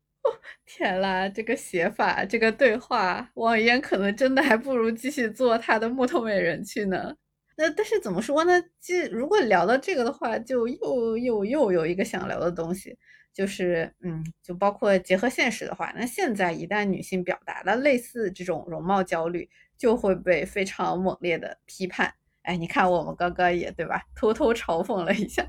[0.65, 7.13] 天啦，这个写法，这个对话，王语嫣可能真的还不如继续做她的木头美人去呢。
[7.57, 8.63] 那但是怎么说呢？
[8.79, 12.97] 既如果聊到这个的话，就又又又有一个想聊的东西，
[13.35, 19.51] 就是嗯，就包括结合现实的话，那现在一旦女性表达了类似这种容貌焦虑，
[19.83, 22.15] 就会被非常猛烈的批判。
[22.43, 25.45] 哎，你看我们刚刚也对吧，偷偷嘲讽了一下，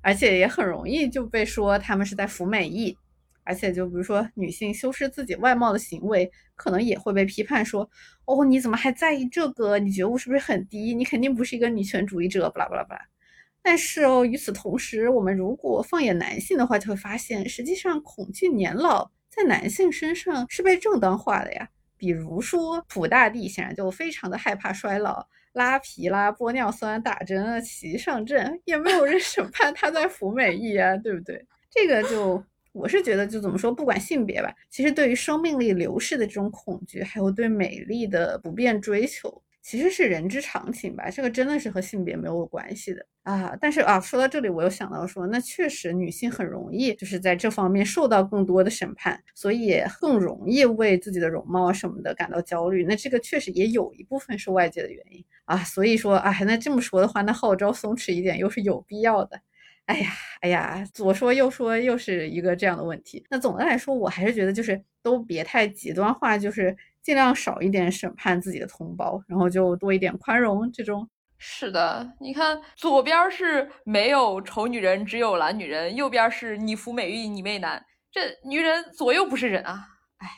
[0.00, 2.96] 而且也很容易就被说他们是在服美役。
[3.42, 7.90] 而且就比如说女性修饰自己外貌的行为，可能也会被批判说，
[8.26, 9.76] 哦，你怎么还在意这个？
[9.80, 10.94] 你觉悟是不是很低？
[10.94, 13.02] 你肯定不是一个女权主义者，巴拉巴拉巴拉。
[13.60, 21.68] 但是哦，与此同时，我们如果放眼男性的话，就会发现，实际上恐惧年老在男性身上是被正当化的呀。
[21.96, 31.46] 比如说，普大帝显然就非常的害怕衰老，拉皮啦、玻尿酸、打针啊、骑上阵，也没有人 审判他在服美役啊，对不对？
[31.70, 32.42] 这个就。
[32.72, 41.08] 我是觉得，就怎么说，不管性别吧，其实对于生命力流逝的这种恐惧，还有对美丽的不变追求，其实是人之常情吧。
[41.08, 43.56] 这个真的是和性别没有关系的啊。
[43.58, 52.84] 但是啊，说到这里，我又想到说，那确实女性很容易就是在这方面受到更多的审判，所以也更容易为自己的容貌什么的感到焦虑。
[52.84, 55.56] 那这个确实也有一部分是外界的原因啊。
[55.64, 59.40] 所以说，哎，那这么说的话，那号召松弛一点又是有必要的。
[59.86, 60.10] 哎呀，
[60.42, 63.24] 哎呀，左说右说，又是一个这样的问题。
[63.30, 70.72] 那总的来说，我还是觉得就是都别太极端化，就是尽量少一点审判自己的同胞，然后就多一点宽容。
[70.72, 77.84] 这种是的，你看左边是没有丑女人，只有懒女人；右边是你服美役，你媚男。
[78.10, 79.86] 这女人左右不是人啊！
[80.16, 80.28] 哎，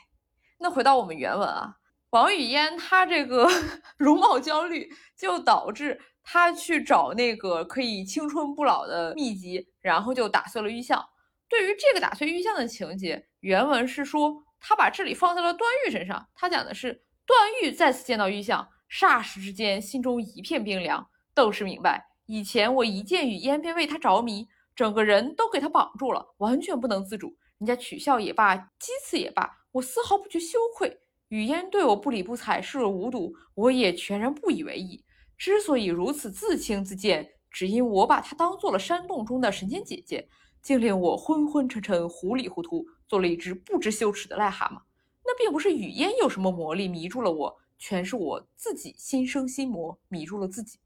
[0.58, 1.76] 那回到我们原文啊，
[2.10, 3.48] 王语嫣她这个
[3.96, 6.00] 容貌焦虑就导致。
[6.28, 11.00] 她去找那个可以青春不老的秘籍，然后就打碎了玉像。
[11.48, 16.26] 对于这个打碎玉像的情节，原文是说他把这里放在了段誉身上。
[16.34, 27.36] 他讲的是段誉再次见到玉像，霎时之间心中一片冰凉，顿时明白以前我一见雨烟便为他着迷，整个人都给他绑住了，完全不能自主。
[27.58, 31.00] 人家取笑也罢，讥刺也罢，我丝毫不觉羞愧。
[31.28, 35.04] 雨烟对我不理不睬，视若无睹，我也全然不以为意。
[35.38, 40.28] 之所以如此自轻自贱，只因我把她当做了山洞中的神仙姐姐，
[40.62, 44.80] 竟令我昏昏沉沉、糊里糊涂，做了一只不知羞耻的癞蛤蟆。
[45.24, 50.78] 那并不是语嫣有什么魔力迷住了我，全是我自己心生心魔迷住了自己。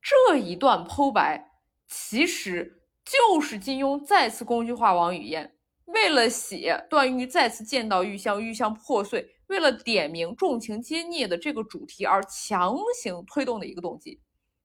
[0.00, 1.52] 这一段剖白，
[1.88, 5.52] 其实就是金庸再次工具化王语嫣，
[5.86, 9.34] 为了写段誉再次见到玉香，玉香破碎。
[9.48, 14.20] 为了点明重情皆孽的这个主题而强行推动的一个动机，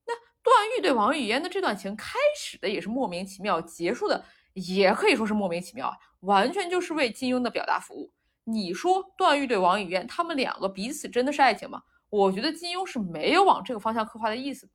[0.06, 4.23] 那段誉对王语嫣的这段情开始的也是莫名其妙，结束的
[4.55, 8.11] 也可以说是莫名其妙，完全就是为金庸的表达服务。
[8.43, 11.81] 你说段誉对王语嫣他们两个彼此真的是爱情吗？
[12.09, 14.69] 我觉得金庸是没有往这个方向刻画的意思。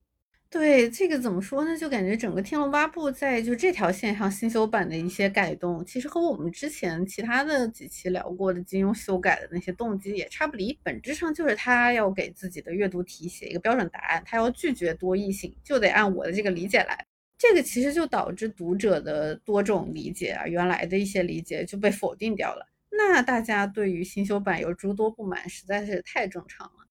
[0.50, 1.76] 对这个怎么说呢？
[1.76, 10.76] 就感觉整个《天龙八部》在就这条线上新修版的一些改动，其实和我们之前其他的几期聊过的金庸修改的那些动机也差不离。
[10.82, 17.06] 本质上就是他要给自己的阅读题写一个标准答案，他要拒绝多异性，就得按我的这个理解来。
[17.40, 22.68] 这个其实就导致读者的多种理解啊，原来的一些理解就被否定掉了。
[22.90, 26.86] 那大家对于新修版有诸多不满，实在是太正常了。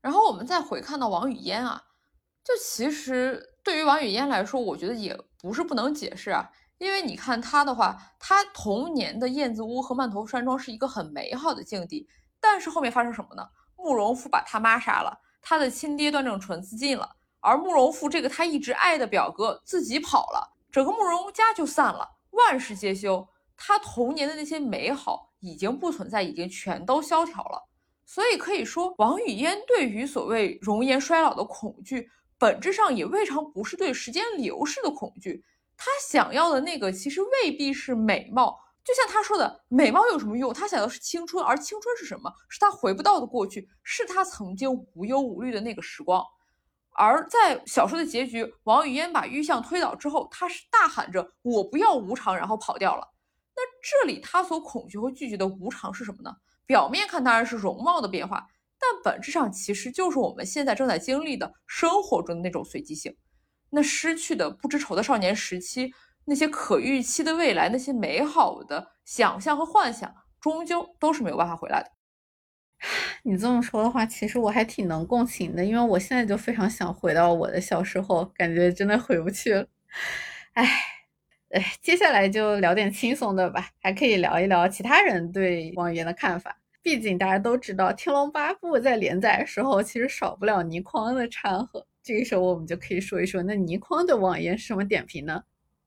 [0.00, 1.84] 然后我们再回看到王语嫣啊。
[2.42, 12.08] 就其实对于王语嫣来说，我觉得也不是不能解释啊，因为你看她的话，她童年的燕子屋和曼头山庄是一个很美好的境地，
[12.40, 13.48] 但是后面发生什么呢？
[13.76, 17.14] 慕容复把他妈杀了，他的亲爹段正淳自尽了，
[17.48, 27.68] 而慕容复这个他一直爱的表哥自己跑了，整个慕容家就散了，万事皆休，他童年的那些美好已经不存在，已经全都萧条了，
[28.04, 32.10] 所以可以说，王语嫣对于所谓容颜衰老的恐惧。
[32.40, 35.42] 本质上也未尝不是对时间流逝的恐惧，
[35.76, 40.54] 他想要的那个其实未必是美貌，就像他说的，美貌有什么用？
[40.54, 42.30] 他想要的是青春，而青春是什么？
[42.48, 46.22] 是他回不到的过去，是他曾经无忧无虑的那个时光。
[46.98, 53.06] 而在小说的结局，王语嫣把玉像推倒之后，她是大喊着“我不要无常”，然后跑掉了。
[53.54, 56.34] 那这里她所恐惧和拒绝的无常是什么呢？
[56.66, 58.44] 表面看当然是容貌的变化。
[58.80, 63.16] 但本质上其实就是我们现在正在经历的生活中的那种随机性，
[63.70, 65.92] 那失去的不知愁的少年时期，
[66.24, 71.90] 那些可预期的未来，那些美好的想象和幻想，终究都是没有办法回来的。
[73.24, 79.66] 你这么说的话，其实我还挺能共情的，因为我现在就非常想回到我的小时候，感觉真的回不去了。
[80.52, 80.64] 哎，
[81.50, 86.56] 哎，接下来就聊点轻松的吧，还可以聊一聊其他人对王语嫣的看法。
[86.80, 91.84] 毕竟大家都知道，《天龙八部》在连载的时候，其实少不了倪匡的掺和。
[92.02, 95.42] 这个时候，我们就可以说一说，那倪匡对王语嫣是什么点评呢？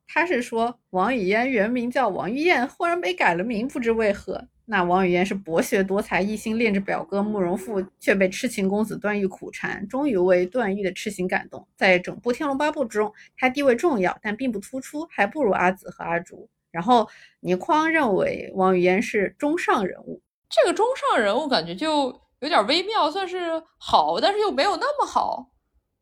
[0.08, 4.46] 他是说，王语嫣原名叫王玉燕，忽然被改了名，不知为何。
[4.72, 11.68] 那王语嫣是博学多才，一心恋着表哥慕容复，却被痴情公子段誉苦缠，终于为段誉的痴情感动。
[11.76, 16.50] 在整部《天龙八部》之中，他地位重要，但并不突出，还不如阿紫和阿竹。
[16.72, 17.06] 然后
[17.42, 25.52] 倪匡认为王语嫣是中上人物，这个中上人物感觉就有点微妙，算是好，但是又没有那么好。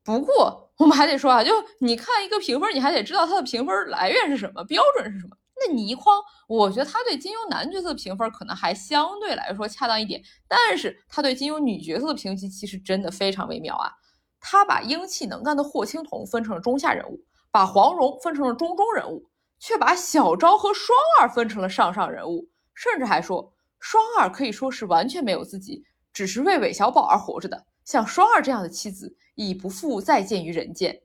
[0.04, 5.36] 不过我们还得说啊，就你看一个评分，你还得知道它的评分来源是什么，标准是什么。
[5.60, 13.92] 那倪匡，我觉得他对金庸男角色的评分可能还相对来说恰当一点，但是他对金庸女角色的评级其实真的非常微妙啊。
[14.40, 17.20] 他把英气能干的霍青桐分成了中下人物，
[17.52, 19.30] 把黄蓉分成了中中人物，
[19.60, 25.84] 却把小昭和双儿分成了上上人物，甚至还说双儿可以说是完全没有自己，
[26.14, 27.66] 只是为韦小宝而活着的。
[27.84, 31.02] 像双儿这样的妻子，已不复再见于人间。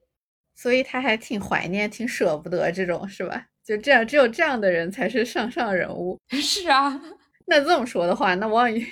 [0.54, 3.46] 所以他还挺怀念、挺舍不得这种，是吧？
[3.64, 6.18] 就这样，只有这样的人才是上上人物。
[6.30, 7.00] 是啊，
[7.46, 8.86] 那这么说的话，那王语，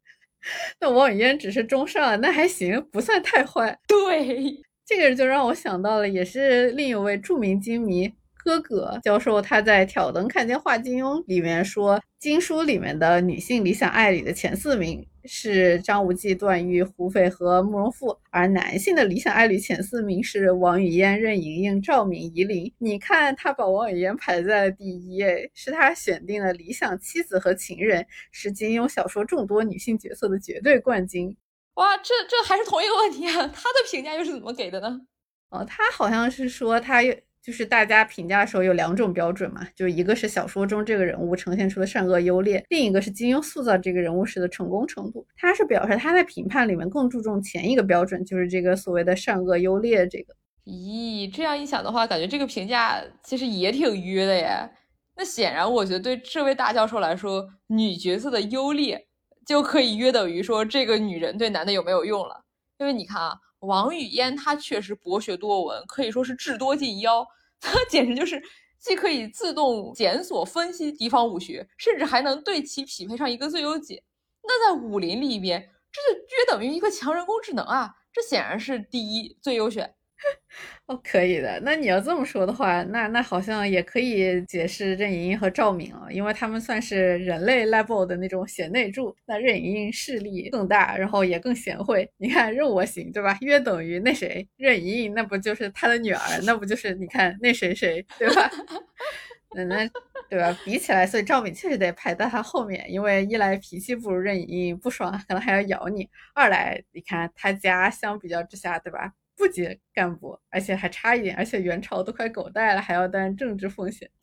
[0.80, 3.78] 那王语嫣只是中上，那还行，不算太坏。
[3.86, 8.12] 对，这个就让我想到了，也是另一位著名金迷。
[8.48, 22.72] 哥哥教授他在《挑灯看见画金庸》里面说，经书里面的女性理想爱侣的前四名是张无忌、段誉、胡斐和慕容复，而男性的理想爱侣前四名是王语嫣、任盈盈、赵敏、夷陵。
[22.78, 31.36] 你看他把王语嫣排在了第一，哎，是他选定了理想妻子和情人，是金庸小说众多女性角色的绝对冠军。
[31.74, 33.46] 哇，这这还是同一个问题啊？
[33.48, 35.02] 他的评价又是怎么给的呢？
[35.50, 37.02] 哦，他好像是说他。
[37.48, 45.26] 就是大家评价的时候有两种标准嘛，就一个是小说中这个人物呈现出的善恶优劣，另一个是金庸塑造这个人物时的成功程度。
[45.34, 50.34] 他是表示他在评判里面更注重前一个标准，就是这个所谓的善恶优劣这个。
[50.66, 54.70] 咦，这样一想的话，感觉这个评价其实也挺约的耶。
[55.16, 59.06] 那显然，我觉得对这位大教授来说，女角色的优劣
[59.46, 62.42] 就可以约等于说这个女人对男的有没有用了。
[62.76, 67.26] 因为你看啊，王语嫣她确实博学多闻，可以说是智多近妖。
[67.60, 68.42] 它简直就是
[68.78, 74.02] 既可以自动检索分析敌方武学，甚至还能对其匹配上一个最优解。
[74.42, 75.60] 那在武林里边，
[75.92, 77.94] 这就约等于一个强人工智能啊！
[78.12, 79.94] 这显然是第一最优选。
[80.86, 81.60] 哦，可以的。
[81.64, 89.14] 那你要这么说的话，那那好像也可以解释任盈盈和赵敏了，因为他们算是人类 level 的那种贤内助。
[89.26, 92.10] 那任盈盈势力更大，然后也更贤惠。
[92.18, 93.36] 你看任我行，对吧？
[93.42, 96.20] 约等于那谁，任盈盈，那不就是他的女儿？
[96.46, 98.50] 那不就是你看那谁谁，对吧？
[99.56, 99.90] 那那
[100.30, 100.56] 对吧？
[100.64, 106.04] 比起来，所以赵敏确实得排在他后面，因为一来脾气不如任盈盈，不爽可能还要咬你；
[106.34, 109.12] 二来你看他家相比较之下，对吧？
[109.38, 114.10] 不及干部，而且还差一点，而且元朝都快狗带了，还要担政治风险。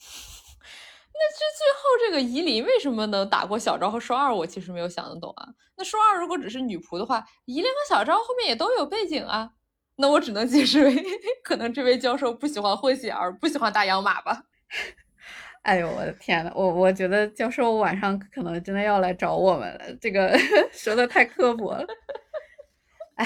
[1.18, 4.36] 那这最后这个夷陵为什么能打过小昭和双儿？
[4.36, 5.48] 我其实没有想得懂啊。
[5.78, 9.52] 那双儿如果只是女仆的话，夷陵和小昭后面也都有背景啊。
[9.96, 10.94] 那我只能解释为，
[11.42, 14.44] 可能这位教授不喜欢混血儿，不喜欢大洋马吧。
[15.64, 20.38] 哎呦我的天呐，我我觉得教授晚上可能真的要来找我们了，这个
[20.74, 21.86] 说的太刻薄了。
[23.16, 23.26] 哎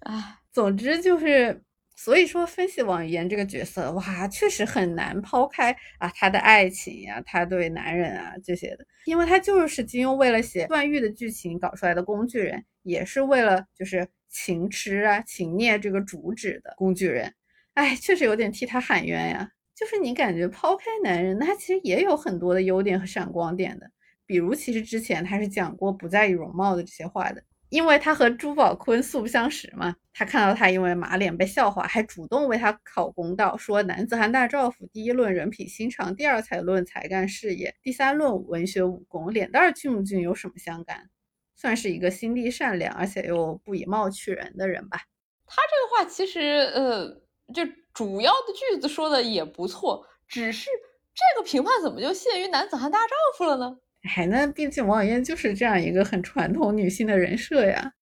[0.00, 0.34] 哎。
[0.58, 1.62] 总之就是，
[1.94, 17.32] 所以说分析王语嫣这个角色，哇，确实很难抛开啊她的爱情呀，她对男人啊这些的，因为她就是金庸为了写段誉的剧情搞出来的工具人，也是为了就是情痴啊情孽这个主旨的工具人。
[17.74, 19.48] 哎，确实有点替他喊冤呀。
[19.76, 23.88] 就是你感觉抛开男人，他其实也有很多的优点和闪光点的，
[24.26, 27.40] 比如其实之前他是讲过不在意容貌的这些话的。
[27.68, 41.10] 因为他和朱宝坤素不相识嘛，他看到他因为马脸被笑话，还主动为他讨公道，说男子汉大丈夫，第一论人品心肠，第二才论才干事业，第三论文学武功，脸蛋俊不俊有什么相干？
[41.56, 45.00] 算是一个心地善良而且又不以貌取人的人吧。
[45.44, 46.40] 他这个话其实
[46.74, 47.08] 呃，
[47.52, 47.62] 就
[47.92, 50.70] 主要的句子说的也不错，只是
[51.14, 53.78] 这个评判怎么就限于男子汉大丈夫了呢？
[54.02, 57.92] 哎，那毕竟王语嫣就是这样一个很传统女性的人设呀。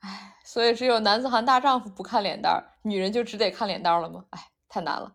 [0.00, 4.24] 哎，所以只有男子汉大丈夫不看脸蛋儿，女人就只得看脸蛋儿了吗？
[4.30, 5.12] 哎，太难了。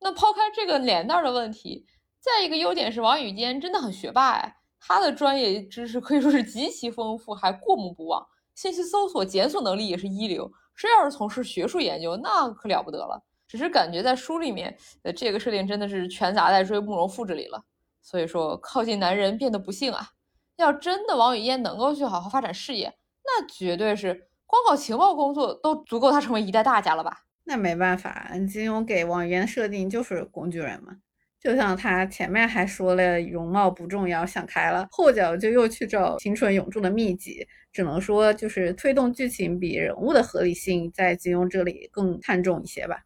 [0.00, 1.86] 那抛开这个脸蛋儿的问题，
[2.20, 8.24] 再一个优点是王语嫣真的很学霸哎，她的专业知识可以说是极其丰富，还过目不忘，
[8.54, 10.50] 信息搜索检索能力也是一流。
[10.74, 13.22] 这要是从事学术研究，那可了不得了。
[13.46, 17.62] 只是感觉在书里面的这个设定真的是全砸在追慕容复这里了。
[18.02, 20.10] 所以说，靠近男人变得不幸啊！
[20.56, 22.92] 要真的王语嫣能够去好好发展事业，
[23.24, 27.22] 那绝对是光搞情报工作都足够她成为一代大家了吧？
[27.44, 30.96] 那没办法，金庸给王语嫣设定就是工具人嘛，
[31.40, 42.98] 就像他前面还说了容貌不重要，想开了，后脚就又去找青春永驻的秘籍，只能说就是推动剧情比人物的合理性在金庸这里更看重一些吧。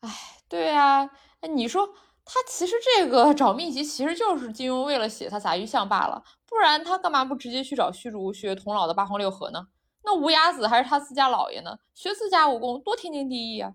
[0.00, 0.10] 哎，
[0.48, 1.08] 对啊，
[1.40, 1.88] 哎，你说
[2.28, 9.68] 他其实这个找秘籍其实就是金庸为了写他杂鱼像罢了，不然他干嘛不直接去找虚竹学童老的八荒六合呢？
[10.04, 13.72] 那无崖子还是他自家老爷呢，学自家武功多天经地义啊。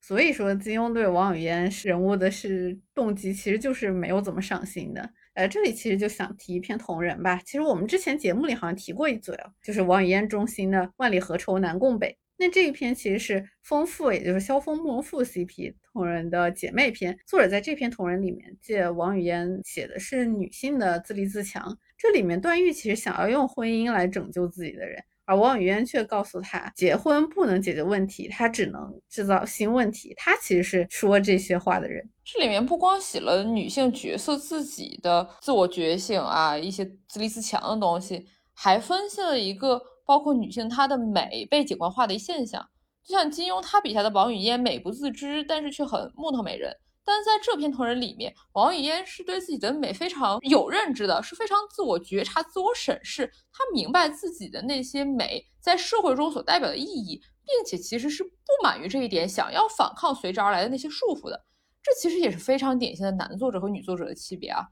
[0.00, 5.10] 所以说，金庸对王语嫣是人物的是动机，其实就是没有怎么上心的。
[5.34, 7.40] 呃，这里其实就想提一篇同人吧。
[7.44, 12.08] 其实我们之前节目里好像提过一嘴哦，就是王语嫣中心的《万里何愁南共北》。
[12.36, 17.16] 那这一篇其实是丰富，也就是萧峰慕容复 CP 同人的姐妹篇。
[17.26, 21.78] 作者在这篇同人里面借王语嫣写的是女性的自立自强。
[21.96, 25.02] 这里面段誉其实想要用婚姻来拯救自己的人。
[25.24, 30.12] 而王语嫣却告诉他，结婚不能解决问题，他只能制造新问题。
[30.16, 32.04] 他其实是说这些话的人。
[32.24, 38.26] 这里面不光写了女性角色自己的自我觉醒啊，一些自立自强的东西，
[38.62, 42.64] 还分析了一个包括女性她的美被景观化的一现象。
[43.02, 46.72] 就像金庸他笔下的王语嫣，美不自知，但是却很木头美人。
[47.04, 53.26] 但在这篇同人里面，王语嫣是对自己的美非常有认知的，是非常自我觉察、自我审视。
[53.52, 58.30] 她明白自己的那些美在社会中所代表的意义，并且其实是不
[58.62, 61.44] 满于这一点，想要反抗随之而来的那些束缚的。
[61.82, 64.64] 这其实也是非常典型的男作者和女作者的区别啊。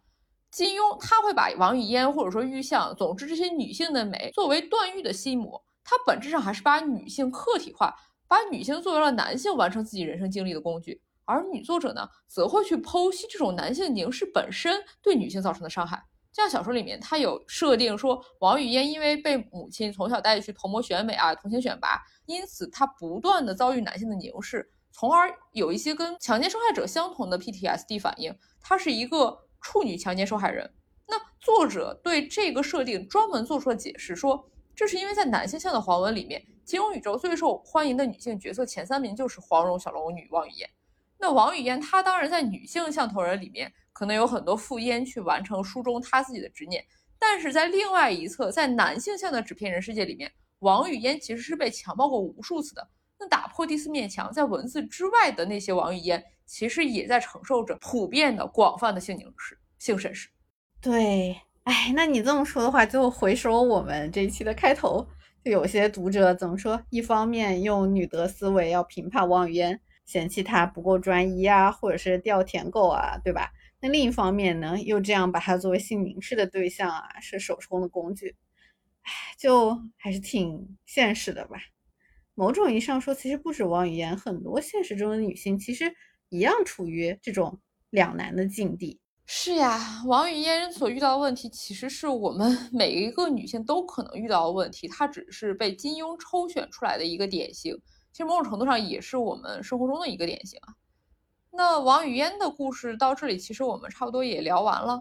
[0.50, 7.94] 金庸他会把王语嫣或者说玉相，总之这些女性的美作为段誉的心魔，他本质上还是把女性客体化，
[8.26, 11.00] 把女性作为了男性完成自己人生经历的工具。
[11.24, 16.02] 而女作者呢，则会去剖析这种男性凝视本身对女性造成的伤害。
[16.32, 28.36] 像小说里面，他有设定说，王语嫣因为被母亲从小带去童模选美啊，童星选拔，因此她不断的遭遇男性的凝视，从而有一些跟强奸受害者相同的 PTSD 反应。
[28.60, 30.68] 她是一个处女强奸受害人。
[31.06, 40.70] 那作者对这个设定专门做出了解释，说这是因为在男性向的黄文里面，金庸宇宙最受欢迎的女性角色前三名就是黄蓉、小龙女、王语嫣。
[41.18, 46.84] 那王语嫣，她当然在女性像头人里面，可能有很多赴烟去完成书中她自己的执念，
[47.18, 52.88] 但是在另外一侧，在男性向的纸片人世界里面，王语嫣其实是被强暴过无数次的。
[53.18, 60.28] 那打破第四面墙，在文字之外的那些王语嫣，其实也在承受着普遍的、广泛的性凝视、性审视。
[60.80, 65.06] 对，哎，那你这么说的话，就回首我们这一期的开头，
[65.44, 66.82] 就有些读者怎么说？
[66.90, 69.80] 一方面用女德思维要评判王语嫣。
[70.06, 73.52] 嫌弃他不够专一啊，或者是掉舔狗啊，对吧？
[73.78, 78.34] 那另一方面呢，又这样把他作为性凝视的对象啊，是手中的工具，
[79.02, 81.60] 唉，就还是挺现实的吧。
[82.34, 85.94] 某种意义上说，其实不止王语嫣，很多现实中的女性其实
[86.30, 87.60] 一样处于这种
[87.90, 88.98] 两难的境地。
[89.26, 97.76] 是呀，王语嫣所遇到的问题，其实是我们 每一个女性都可能遇到的问题，她只是被金庸抽选出来的一个典型。
[98.12, 100.74] 其实某种程度上也是我们生活中的一个典型啊。
[101.52, 105.00] 那王语嫣的故事到这里，其实我们差不多也聊完了。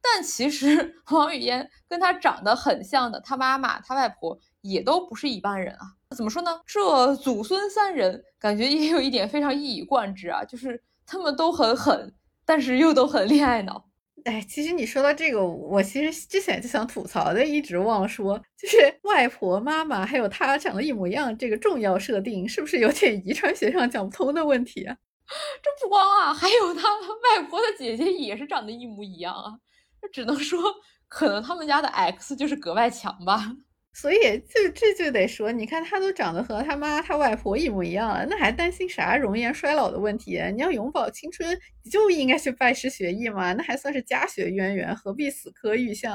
[0.00, 5.94] 但其实 王语嫣跟她长得很像的，她妈妈、她外婆也都不是一般人啊。
[6.16, 6.60] 怎么说呢？
[6.66, 13.88] 这祖孙三人感觉也有一点非常一以贯之啊，就是他们都很狠，但是又都很恋爱脑。
[14.24, 24.96] 哎，其实你说到这个，我其实之前就想吐槽的，一直忘了说，就是外婆、妈妈还有她长得一模一样，这个重要设定是不是有点遗传学上讲不通的问题啊？
[25.62, 29.58] 这不光啊，还有他外婆的姐姐也是长得一模一样啊，
[30.00, 30.60] 这只能说
[31.08, 33.54] 可能他们家的 X 就是格外强吧。
[33.94, 40.38] 所以，就这就得说，你看他都长得和他妈、他外婆一模一样了，那还担心啥容颜衰老的问题？
[40.54, 46.12] 你要永葆青春，你就应该去拜师学艺嘛，那还算是家学渊源，何必死磕玉相？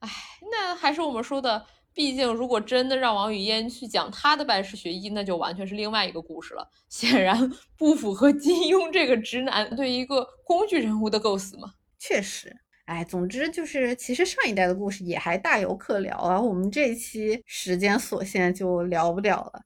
[0.00, 0.08] 哎，
[0.52, 1.64] 那还是我们说的，
[1.94, 11.72] 毕竟如果真的让王语嫣去讲她的拜师学艺，那就完全是另外一个故事了， 显然不符合金庸这个直男对一个工具人物的构思嘛。
[11.98, 12.63] 确实。
[12.86, 16.38] 哎，总之就是，其实上一代的故事也还大有可聊啊。
[16.40, 19.62] 我们这一期时间所限，就聊不了了。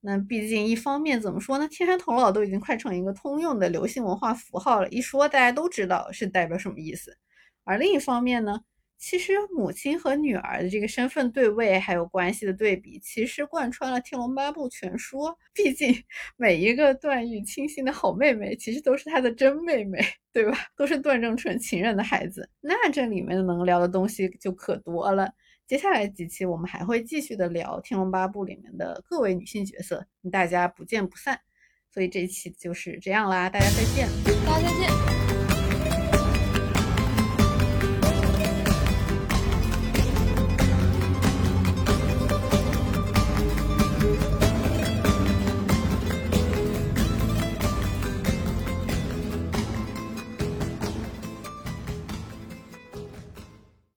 [0.00, 7.16] 那毕竟一方面怎么说呢，天山童姥都已经快成一个通用的流行文化符号了，一说大家都知道是代表什么意思。
[7.64, 8.60] 而另一方面呢？
[9.02, 15.18] 其实母亲和女儿的这个身份对位，还有关系的对比，其实贯穿了《天龙八部》全书。
[15.52, 15.92] 毕竟
[16.36, 19.98] 每一个段誉倾心的好妹妹，其实都是他的真妹妹，
[20.32, 20.56] 对吧？
[20.76, 22.48] 都是段正淳情人的孩子。
[22.60, 25.28] 那这里面能聊的东西就可多了。
[25.66, 31.40] 接下来几期我们还会继续的聊《天龙八部》里面的各位女性角色，大家不见不散。
[31.92, 34.08] 所以这一期就是这样啦，大家再见，
[34.46, 35.21] 大家再见。